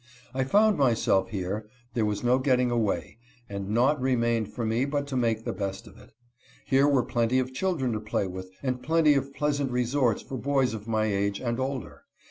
[0.33, 5.05] I found myself here, there was no getting away, and naught remained for me but
[5.09, 6.09] to make the best of it."
[6.65, 11.05] Here~were~plenty ot children to play with and plenty of pleasant resorts for boys of my
[11.05, 12.05] age and older.